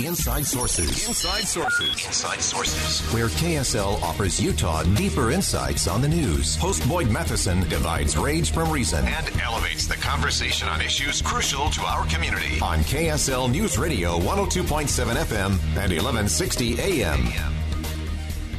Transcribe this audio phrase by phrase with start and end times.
[0.00, 1.08] Inside Sources.
[1.08, 2.06] Inside Sources.
[2.06, 3.00] Inside Sources.
[3.12, 6.54] Where KSL offers Utah deeper insights on the news.
[6.54, 11.80] Host Boyd Matheson divides rage from reason and elevates the conversation on issues crucial to
[11.80, 12.60] our community.
[12.62, 17.24] On KSL News Radio 102.7 FM and 1160 AM.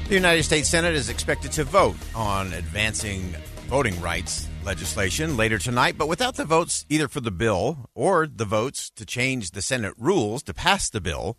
[0.10, 3.34] The United States Senate is expected to vote on advancing
[3.70, 8.46] voting rights legislation later tonight, but without the votes either for the bill or the
[8.46, 11.36] votes to change the Senate rules to pass the bill,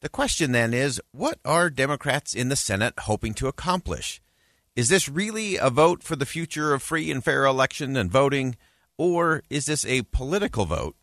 [0.00, 4.22] the question then is what are Democrats in the Senate hoping to accomplish?
[4.74, 8.56] Is this really a vote for the future of free and fair election and voting,
[8.96, 10.96] or is this a political vote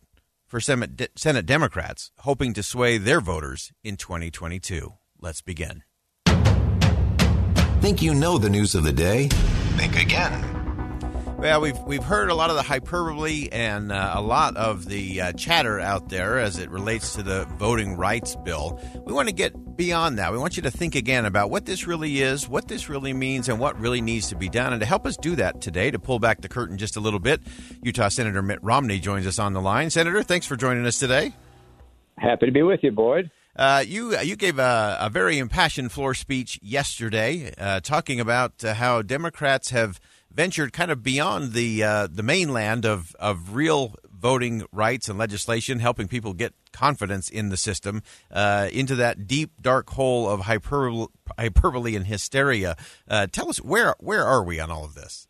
[0.48, 4.94] for Senate, Democrats hoping to sway their voters in 2022?
[5.20, 5.84] Let's begin.
[7.80, 9.28] Think you know the news of the day?
[9.76, 10.57] Think again.
[11.38, 15.20] Well, we've we've heard a lot of the hyperbole and uh, a lot of the
[15.20, 18.80] uh, chatter out there as it relates to the voting rights bill.
[19.06, 20.32] We want to get beyond that.
[20.32, 23.48] We want you to think again about what this really is, what this really means,
[23.48, 24.72] and what really needs to be done.
[24.72, 27.20] And to help us do that today, to pull back the curtain just a little
[27.20, 27.40] bit,
[27.84, 29.90] Utah Senator Mitt Romney joins us on the line.
[29.90, 31.32] Senator, thanks for joining us today.
[32.16, 33.30] Happy to be with you, Boyd.
[33.54, 38.74] Uh, you you gave a, a, very impassioned floor speech yesterday, uh, talking about uh,
[38.74, 40.00] how Democrats have
[40.32, 45.78] ventured kind of beyond the uh, the mainland of of real voting rights and legislation,
[45.78, 51.06] helping people get confidence in the system, uh, into that deep dark hole of hyperbole,
[51.38, 52.76] hyperbole and hysteria.
[53.08, 55.28] Uh, tell us where where are we on all of this?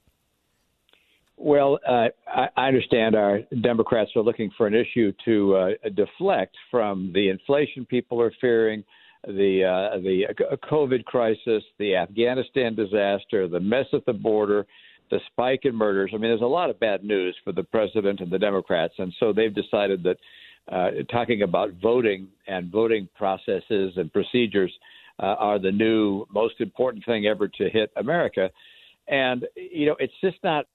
[1.41, 6.57] Well, uh, I, I understand our Democrats are looking for an issue to uh, deflect
[6.71, 8.83] from the inflation people are fearing,
[9.25, 10.35] the uh, the
[10.71, 14.67] COVID crisis, the Afghanistan disaster, the mess at the border,
[15.11, 16.11] the spike in murders.
[16.13, 19.13] I mean, there's a lot of bad news for the president and the Democrats, and
[19.19, 20.17] so they've decided that
[20.71, 24.73] uh, talking about voting and voting processes and procedures
[25.21, 28.51] uh, are the new most important thing ever to hit America.
[29.09, 30.67] And you know, it's just not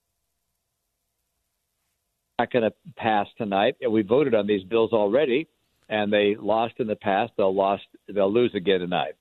[2.40, 3.76] not going to pass tonight.
[3.88, 5.48] We voted on these bills already,
[5.90, 7.32] and they lost in the past.
[7.38, 7.84] They'll lost.
[8.08, 9.14] They'll lose again tonight.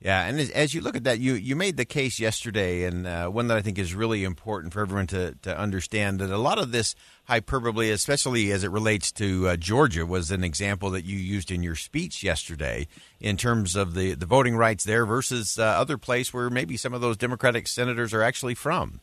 [0.00, 3.04] Yeah, and as, as, you look at that, you, you made the case yesterday, and
[3.04, 6.38] uh, one that I think is really important for everyone to, to understand that a
[6.38, 6.94] lot of this
[7.24, 11.64] hyperbole, especially as it relates to uh, Georgia, was an example that you used in
[11.64, 12.86] your speech yesterday
[13.18, 16.94] in terms of the, the voting rights there versus uh, other place where maybe some
[16.94, 19.00] of those Democratic senators are actually from.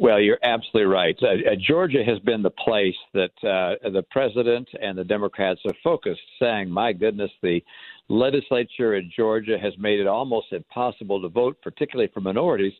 [0.00, 1.18] Well, you're absolutely right.
[1.20, 5.74] Uh, uh Georgia has been the place that uh, the president and the Democrats have
[5.82, 7.60] focused, saying, "My goodness, the
[8.08, 12.74] legislature in Georgia has made it almost impossible to vote, particularly for minorities."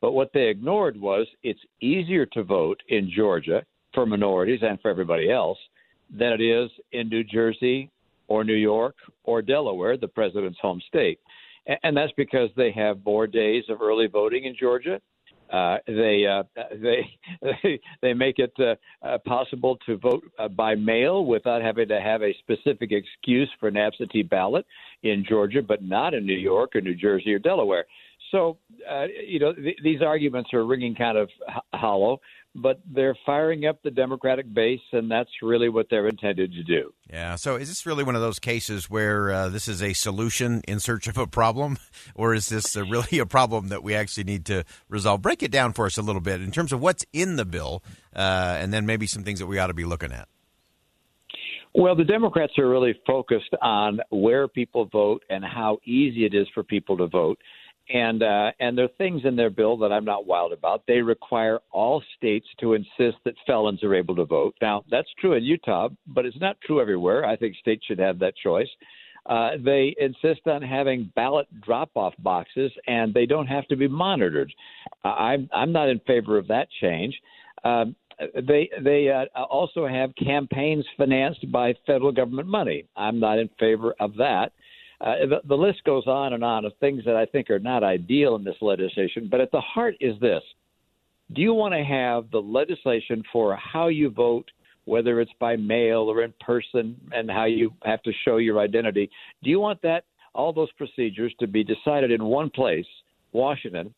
[0.00, 4.90] But what they ignored was it's easier to vote in Georgia for minorities and for
[4.90, 5.58] everybody else
[6.08, 7.90] than it is in New Jersey
[8.26, 11.20] or New York or Delaware, the president's home state.
[11.82, 14.98] And that's because they have more days of early voting in Georgia
[15.52, 16.42] uh, they, uh,
[16.82, 18.74] they they make it uh,
[19.06, 23.68] uh, possible to vote uh, by mail without having to have a specific excuse for
[23.68, 24.66] an absentee ballot
[25.02, 27.84] in Georgia, but not in New York or New Jersey or Delaware.
[28.30, 28.58] So,
[28.90, 31.28] uh, you know, th- these arguments are ringing kind of
[31.72, 32.20] hollow
[32.54, 36.92] but they're firing up the Democratic base, and that's really what they're intended to do.
[37.10, 37.34] Yeah.
[37.36, 40.78] So, is this really one of those cases where uh, this is a solution in
[40.78, 41.78] search of a problem,
[42.14, 45.22] or is this a really a problem that we actually need to resolve?
[45.22, 47.82] Break it down for us a little bit in terms of what's in the bill,
[48.14, 50.28] uh, and then maybe some things that we ought to be looking at.
[51.76, 56.46] Well, the Democrats are really focused on where people vote and how easy it is
[56.54, 57.40] for people to vote
[57.88, 60.82] and uh, and there are things in their bill that I'm not wild about.
[60.86, 64.54] They require all states to insist that felons are able to vote.
[64.62, 67.24] Now that's true in Utah, but it's not true everywhere.
[67.24, 68.68] I think states should have that choice.
[69.26, 74.52] Uh, they insist on having ballot drop-off boxes, and they don't have to be monitored.
[75.04, 77.18] I'm I'm not in favor of that change.
[77.64, 82.86] Um, they they uh, also have campaigns financed by federal government money.
[82.96, 84.52] I'm not in favor of that.
[85.00, 87.82] Uh, the, the list goes on and on of things that I think are not
[87.82, 89.28] ideal in this legislation.
[89.30, 90.42] But at the heart is this:
[91.32, 94.50] Do you want to have the legislation for how you vote
[94.84, 99.10] whether it's by mail or in person, and how you have to show your identity.
[99.42, 100.04] Do you want that
[100.34, 102.86] all those procedures to be decided in one place,
[103.32, 103.94] Washington,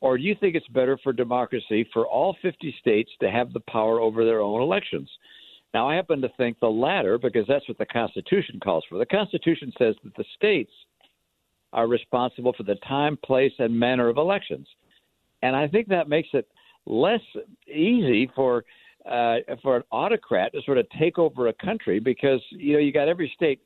[0.00, 3.60] or do you think it's better for democracy for all 50 states to have the
[3.60, 5.08] power over their own elections?
[5.74, 8.98] Now, I happen to think the latter because that's what the Constitution calls for.
[8.98, 10.72] The Constitution says that the states
[11.72, 14.66] are responsible for the time, place, and manner of elections.
[15.42, 16.46] And I think that makes it
[16.86, 17.20] less
[17.66, 18.64] easy for
[19.10, 22.92] uh, for an autocrat to sort of take over a country because you know you
[22.92, 23.60] got every state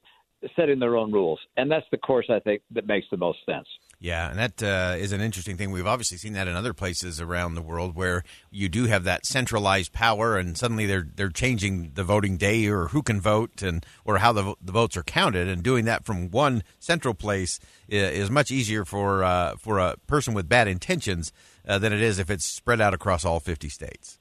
[0.54, 3.66] setting their own rules, and that's the course I think that makes the most sense.
[3.98, 5.70] Yeah, and that uh, is an interesting thing.
[5.70, 9.24] We've obviously seen that in other places around the world where you do have that
[9.24, 13.86] centralized power, and suddenly they're they're changing the voting day or who can vote and
[14.04, 17.58] or how the the votes are counted, and doing that from one central place
[17.88, 21.32] is, much easier for uh, for a person with bad intentions
[21.66, 24.18] uh, than it is if it's spread out across all fifty states.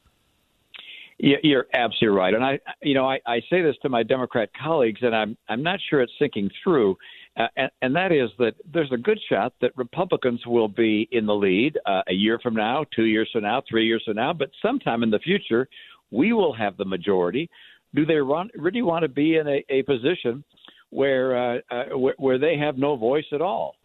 [1.18, 5.00] You're absolutely right, and I, you know, I, I say this to my Democrat colleagues,
[5.02, 6.98] and I'm I'm not sure it's sinking through,
[7.38, 11.26] uh, and, and that is that there's a good shot that Republicans will be in
[11.26, 14.32] the lead uh, a year from now, two years from now, three years from now,
[14.32, 15.68] but sometime in the future,
[16.12, 17.50] we will have the majority.
[17.94, 20.44] Do they run, really want to be in a, a position
[20.92, 23.76] where, uh, uh, where where they have no voice at all?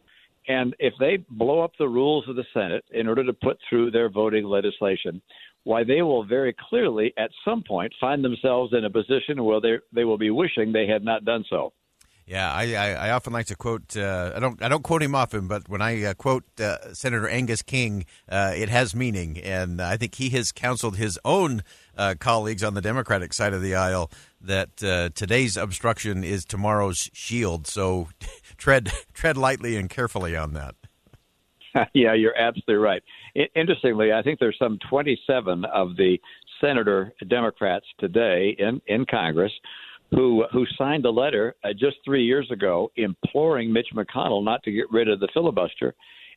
[0.49, 3.91] And if they blow up the rules of the Senate in order to put through
[3.91, 5.20] their voting legislation,
[5.64, 9.76] why they will very clearly at some point find themselves in a position where they
[9.93, 11.73] they will be wishing they had not done so.
[12.31, 13.97] Yeah, I, I, I often like to quote.
[13.97, 17.29] Uh, I don't I don't quote him often, but when I uh, quote uh, Senator
[17.29, 21.65] Angus King, uh, it has meaning, and I think he has counseled his own
[21.99, 27.11] uh, colleagues on the Democratic side of the aisle that uh, today's obstruction is tomorrow's
[27.12, 27.67] shield.
[27.67, 28.11] So
[28.56, 30.77] tread tread lightly and carefully on that.
[31.94, 33.03] yeah, you're absolutely right.
[33.56, 36.21] Interestingly, I think there's some 27 of the
[36.61, 39.53] senator Democrats today in in Congress
[40.10, 44.72] who who signed a letter uh, just three years ago imploring Mitch McConnell not to
[44.72, 45.94] get rid of the filibuster,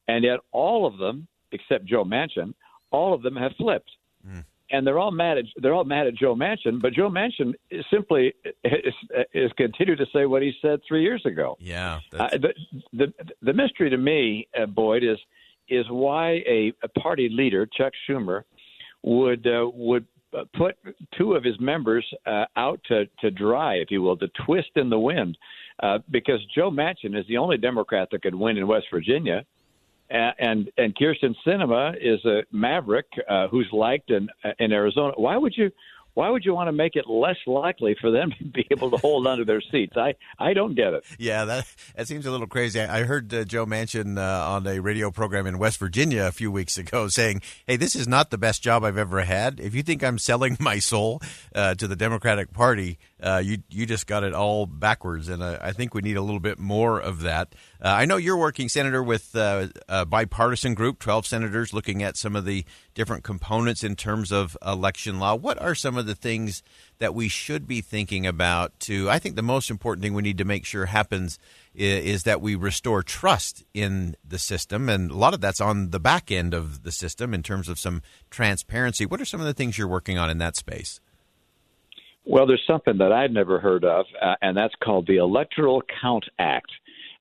[0.07, 2.53] and yet all of them, except Joe Manchin,
[2.91, 3.89] all of them have flipped.
[4.27, 4.45] Mm.
[4.71, 7.85] And they're all mad at they're all mad at Joe Manchin, but Joe Manchin is
[7.91, 8.33] simply
[8.63, 8.93] is,
[9.33, 11.57] is continued to say what he said three years ago.
[11.59, 12.53] Yeah, uh, the,
[12.93, 15.17] the the mystery to me, uh, Boyd, is
[15.69, 18.43] is why a, a party leader, Chuck Schumer,
[19.03, 20.07] would uh, would
[20.55, 20.75] put
[21.17, 24.89] two of his members uh, out to, to dry, if you will, to twist in
[24.89, 25.37] the wind,
[25.81, 29.45] uh, because Joe Manchin is the only Democrat that could win in West Virginia,
[30.09, 34.27] and and, and Kyrsten Sinema is a maverick uh, who's liked in
[34.59, 35.13] in Arizona.
[35.15, 35.71] Why would you
[36.13, 38.97] why would you want to make it less likely for them to be able to
[38.97, 39.93] hold onto their seats?
[39.97, 41.03] I, I don't get it.
[41.17, 41.65] Yeah, that
[41.95, 42.79] that seems a little crazy.
[42.79, 46.51] I heard uh, Joe Manchin uh, on a radio program in West Virginia a few
[46.51, 49.59] weeks ago saying, "Hey, this is not the best job I've ever had.
[49.59, 51.21] If you think I'm selling my soul
[51.55, 55.71] uh, to the Democratic Party, uh, you you just got it all backwards." And I
[55.71, 57.55] think we need a little bit more of that.
[57.81, 62.17] Uh, I know you're working, Senator, with uh, a bipartisan group, 12 senators, looking at
[62.17, 65.35] some of the different components in terms of election law.
[65.35, 66.61] What are some of the things
[66.99, 70.37] that we should be thinking about to I think the most important thing we need
[70.37, 71.37] to make sure happens
[71.73, 75.89] is, is, that we restore trust in the system and a lot of that's on
[75.89, 79.05] the back end of the system in terms of some transparency.
[79.05, 81.01] What are some of the things you're working on in that space?
[82.25, 86.25] Well, there's something that I'd never heard of, uh, and that's called the Electoral Count
[86.39, 86.71] Act.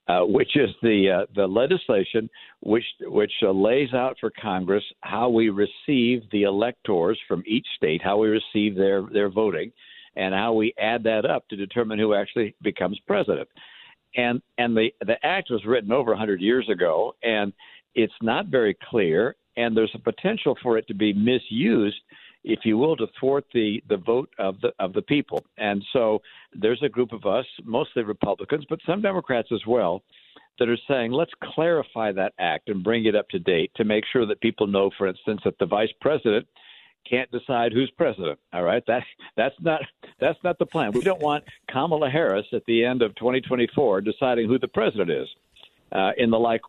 [0.09, 2.28] Uh, which is the uh, the legislation
[2.59, 8.02] which which uh, lays out for Congress how we receive the electors from each state,
[8.02, 9.71] how we receive their their voting,
[10.16, 13.49] and how we add that up to determine who actually becomes president.
[14.16, 17.52] And and the the act was written over 100 years ago, and
[17.94, 22.00] it's not very clear, and there's a potential for it to be misused
[22.44, 25.44] if you will, to thwart the, the vote of the of the people.
[25.58, 26.20] And so
[26.52, 30.02] there's a group of us, mostly Republicans, but some Democrats as well,
[30.58, 34.04] that are saying let's clarify that act and bring it up to date to make
[34.12, 36.46] sure that people know, for instance, that the vice president
[37.08, 38.38] can't decide who's president.
[38.52, 39.02] All right, that
[39.37, 39.82] that's not
[40.20, 40.92] that's not the plan.
[40.92, 45.28] We don't want Kamala Harris at the end of 2024 deciding who the president is.
[45.90, 46.62] Uh, in the like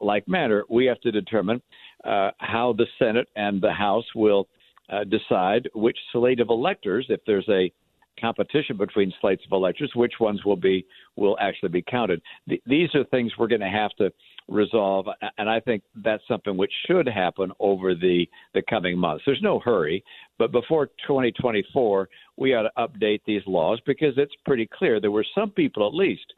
[0.00, 1.60] like manner, we have to determine
[2.04, 4.48] uh, how the Senate and the House will
[4.90, 7.72] uh, decide which slate of electors, if there's a
[8.20, 10.84] competition between slates of electors, which ones will be
[11.16, 12.20] will actually be counted.
[12.48, 14.12] Th- these are things we're going to have to
[14.48, 15.06] resolve,
[15.38, 19.22] and I think that's something which should happen over the the coming months.
[19.24, 20.04] There's no hurry,
[20.38, 25.26] but before 2024, we ought to update these laws because it's pretty clear there were
[25.34, 26.34] some people, at least,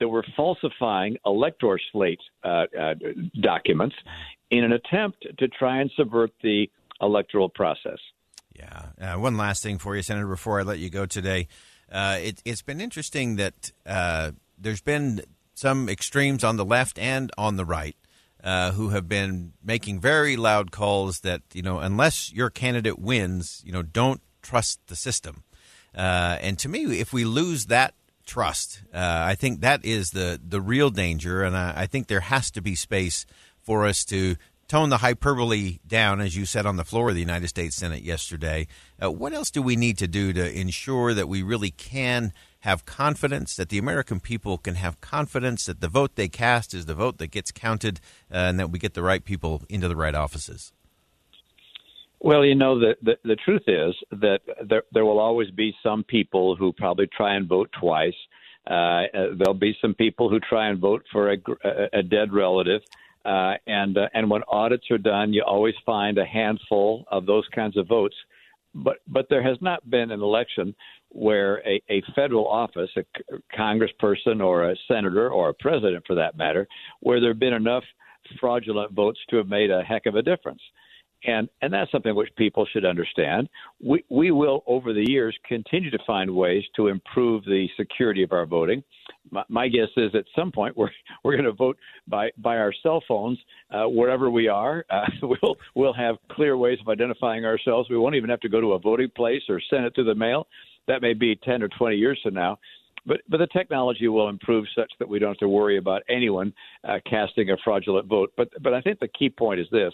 [0.00, 2.94] that were falsifying elector slate uh, uh,
[3.40, 3.94] documents
[4.50, 6.68] in an attempt to try and subvert the
[7.02, 7.98] electoral process.
[8.54, 8.86] Yeah.
[9.00, 11.48] Uh, one last thing for you, Senator, before I let you go today.
[11.90, 15.22] Uh, it, has been interesting that uh, there's been
[15.54, 17.96] some extremes on the left and on the right
[18.42, 23.62] uh, who have been making very loud calls that, you know, unless your candidate wins,
[23.64, 25.44] you know, don't trust the system.
[25.94, 27.94] Uh, and to me, if we lose that
[28.24, 31.42] trust, uh, I think that is the, the real danger.
[31.42, 33.26] And I, I think there has to be space
[33.60, 34.36] for us to
[34.72, 38.02] tone the hyperbole down, as you said on the floor of the United States Senate
[38.02, 38.66] yesterday.
[39.02, 42.86] Uh, what else do we need to do to ensure that we really can have
[42.86, 46.94] confidence, that the American people can have confidence that the vote they cast is the
[46.94, 48.00] vote that gets counted,
[48.32, 50.72] uh, and that we get the right people into the right offices?
[52.20, 56.02] Well, you know, the, the, the truth is that there, there will always be some
[56.02, 58.16] people who probably try and vote twice.
[58.66, 61.36] Uh, uh there'll be some people who try and vote for a,
[61.92, 62.80] a dead relative.
[63.24, 67.44] Uh, and uh, and when audits are done, you always find a handful of those
[67.54, 68.16] kinds of votes.
[68.74, 70.74] But but there has not been an election
[71.10, 73.04] where a, a federal office, a
[73.56, 76.66] congressperson or a senator or a president for that matter,
[77.00, 77.84] where there have been enough
[78.40, 80.60] fraudulent votes to have made a heck of a difference.
[81.24, 83.48] And and that's something which people should understand.
[83.82, 88.32] We we will over the years continue to find ways to improve the security of
[88.32, 88.82] our voting
[89.30, 90.90] my, my guess is at some point we're
[91.24, 93.38] we're going to vote by by our cell phones
[93.70, 94.84] uh, wherever we are.
[94.90, 97.88] Uh, we'll we'll have clear ways of identifying ourselves.
[97.90, 100.14] We won't even have to go to a voting place or send it through the
[100.14, 100.46] mail.
[100.88, 102.58] That may be ten or twenty years from now.
[103.04, 106.52] But but the technology will improve such that we don't have to worry about anyone
[106.88, 108.32] uh, casting a fraudulent vote.
[108.36, 109.92] But but I think the key point is this,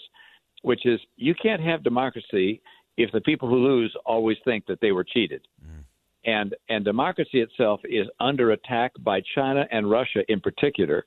[0.63, 2.61] which is you can't have democracy
[2.97, 5.47] if the people who lose always think that they were cheated.
[5.65, 5.85] Mm
[6.25, 11.07] and and democracy itself is under attack by China and Russia in particular,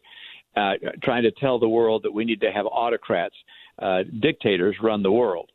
[0.55, 3.35] uh, trying to tell the world that we need to have autocrats,
[3.79, 5.49] uh, dictators run the world.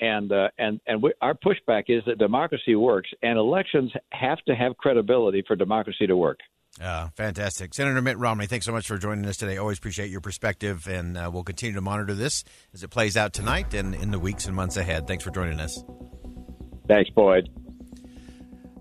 [0.00, 4.54] And uh, and and we, our pushback is that democracy works, and elections have to
[4.54, 6.38] have credibility for democracy to work.
[6.78, 7.74] Uh, fantastic.
[7.74, 9.56] Senator Mitt Romney, thanks so much for joining us today.
[9.56, 13.32] Always appreciate your perspective, and uh, we'll continue to monitor this as it plays out
[13.32, 15.06] tonight and in the weeks and months ahead.
[15.06, 15.82] Thanks for joining us.
[16.88, 17.48] Thanks, Boyd.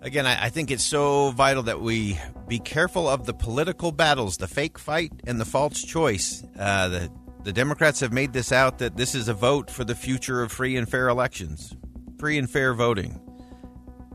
[0.02, 2.18] Again, I, I, think it's so vital that we
[2.48, 6.42] be careful of the political battles, the fake fight and the false choice.
[6.58, 7.12] Uh, the,
[7.44, 10.54] the Democrats have made this out that this is a vote for the future of
[10.54, 11.76] free and fair elections,
[12.18, 13.20] free and fair voting.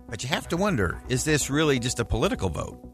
[0.08, 2.93] But you have to wonder is this really just a political vote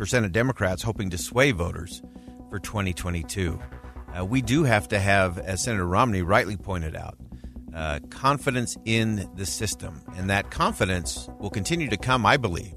[0.00, 2.00] for Senate Democrats hoping to sway voters
[2.48, 3.60] for 2022?
[4.18, 7.18] Uh, we do have to have, as Senator Romney rightly pointed out,
[7.74, 10.00] uh, confidence in the system.
[10.16, 12.72] And that confidence will continue to come, I believe,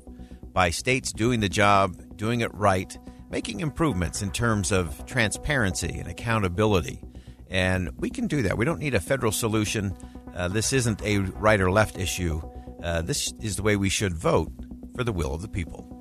[0.51, 2.97] by states doing the job, doing it right,
[3.31, 7.01] making improvements in terms of transparency and accountability.
[7.49, 8.57] And we can do that.
[8.57, 9.95] We don't need a federal solution.
[10.35, 12.41] Uh, this isn't a right or left issue.
[12.83, 14.51] Uh, this is the way we should vote
[14.93, 15.92] for the will of the people.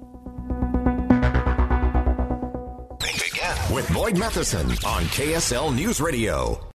[3.73, 6.73] With Boyd Matheson on KSL News Radio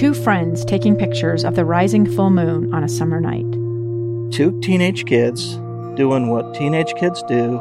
[0.00, 3.44] two friends taking pictures of the rising full moon on a summer night.
[4.32, 5.56] Two teenage kids
[5.94, 7.58] doing what teenage kids do.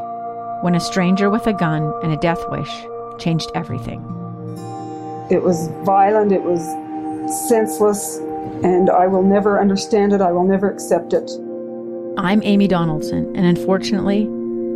[0.62, 2.72] When a stranger with a gun and a death wish
[3.20, 4.00] changed everything.
[5.29, 6.62] It was violent, it was
[7.50, 8.20] senseless,
[8.63, 10.22] and I will never understand it.
[10.22, 11.29] I will never accept it.
[12.18, 14.29] I'm Amy Donaldson, and unfortunately,